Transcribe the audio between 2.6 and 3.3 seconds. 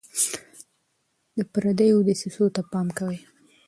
پام کوئ.